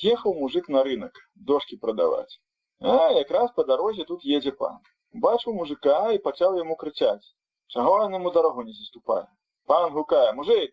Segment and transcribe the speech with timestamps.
[0.00, 2.38] Ехаў мужик на рынок дошкі прадаваць.
[2.80, 4.76] А якраз па дарозе тут едзе пан.
[5.24, 7.34] Бачыў мужика і пачаў яму крычаць:
[7.74, 9.24] Чаго ён яму дарогу не заступае.
[9.66, 10.70] Пан гукае: мужик,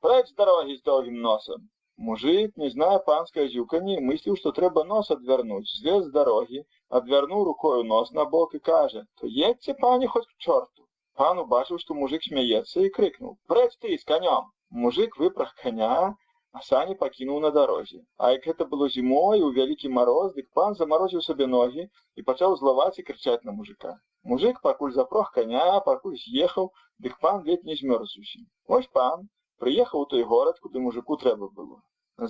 [0.00, 1.68] прэч з дарогі з доўгім носам.
[1.96, 7.84] Мужик, не зная панскае зюканне, мысліў, што трэба нос адвярнуць, злез з дарогі, адвярнуў рукою
[7.92, 10.88] нос на бок і кажа: то едьце пані хоць к чорту.
[11.14, 14.50] Пан убачыў, што мужик смяецца і крыкнуў: прэч ты з канём.
[14.84, 16.14] Мужик выпраг коня, а
[16.62, 18.00] сані пакінуў на дарозе.
[18.16, 21.86] А як гэта было зімой у вялікі мароз, дык пан замарозіў сабе ногі
[22.16, 23.94] і пачаў злаваць і крычаць на мужика.
[24.22, 28.46] Мужик пакуль запрог коня, пакуль з'ехаў, дык пан ледь не змёрз зусім.
[28.68, 31.82] Вось пан прыехаў у той горад, куды мужику трэба было.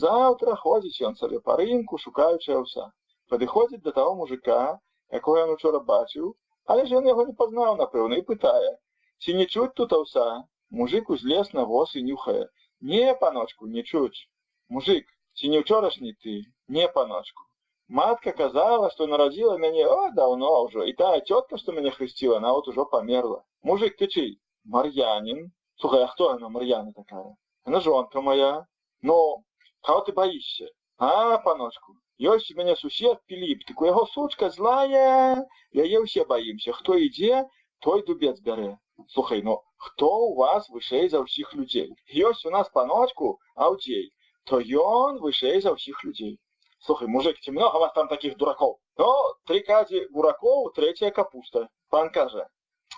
[0.04, 2.88] Заўтра ходзіць ён сабе па рынку, шукаючы аўса.
[3.28, 4.80] Падыходзіць да таго мужика,
[5.18, 6.32] якога ён учора бачыў,
[6.64, 8.72] але ж ён яго не пазнаў, напэўна, і пытае:
[9.20, 10.26] ці не чуць тут аўса?
[10.70, 12.48] Мужик узлез на воз і нюхае.
[12.84, 14.28] Не, паночку, не чуць.
[14.68, 15.06] Мужик,
[15.40, 16.34] ці не ўчорашні ты,
[16.68, 17.46] не паночку.
[17.88, 22.68] Матка казала, што нарадзіла мяне о даўно ўжо і тая цётка, што мяне хрысціла, нават
[22.68, 23.40] ужо памерла.
[23.62, 24.36] Мужик, ты чый?
[24.64, 25.48] Мар'янін.
[25.80, 27.32] Слухай, а хто яна Мар'яна такая?
[27.66, 28.66] Яна жонка моя.
[29.00, 29.44] Ну,
[29.80, 30.68] каго ты баішся?
[30.98, 35.40] А, паночку, ёсць у мяне сусед Піліп, так у яго сучка злая,
[35.72, 37.48] яе ўсе баімся, хто ідзе,
[37.80, 38.76] той дубец бярэ.
[39.08, 41.90] Слухай, ну хто у вас вышэй за ўсіх людзей?
[42.28, 44.10] Ёсць у нас паночку аўдзей,
[44.44, 46.38] то ён вышэй за ўсіх людзей.
[46.78, 48.78] Слухай, мужик, ці много вас там таких дуракоў?
[48.98, 49.10] Ну,
[49.46, 51.68] три кадзі буракоў, третья капуста.
[51.90, 52.48] Пан кажа: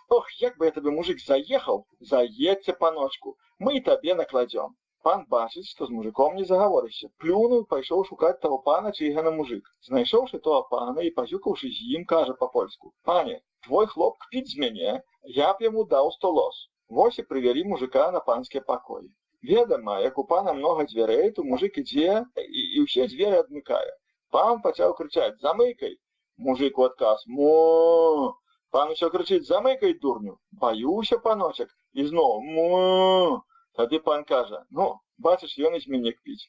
[0.09, 4.77] Ох, як бы я табе мужик заехаў, заедце паночку, мы табе накладём.
[5.07, 7.09] Пан бачыць, што з мужиком не загаворыся.
[7.23, 9.69] Плюнуў, пайшоў шукаць таго пана, чыйга на мужик.
[9.89, 14.97] Знайшоўшы того пана і пазюкаўшы з ім, кажа па-польску: Пане, твой хлоп кпіць з мяне,
[15.37, 16.59] я б яму даў сто лос.
[16.99, 19.07] Вось і прывялі мужика на панскія пакоі.
[19.53, 23.95] Ведама, як у пана многа дзвярэй, то мужик ідзе і, і ўсе дзверы адмыкае.
[24.35, 25.99] Пан пачаў крычаць: замыкай.
[26.37, 28.35] Мужик у адказ: Мо!
[28.75, 30.41] Пан усё крычыць: замыкай дурню.
[30.51, 33.45] Баюся, паночак, і зноў мо!
[33.81, 34.87] Тады пан кажа: Ну,
[35.27, 36.49] бачыш, ён і мяне кпіць.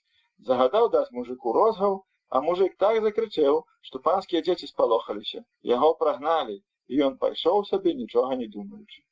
[0.49, 1.99] Загадаў даць мужику розгаў,
[2.29, 5.43] а мужик так закрычаў, што панскія дзеці спалохаліся.
[5.75, 6.61] Яго прагналі,
[6.91, 9.06] і ён пайшоў сабе нічога не думаючы